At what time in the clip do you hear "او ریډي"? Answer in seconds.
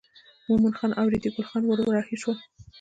0.99-1.29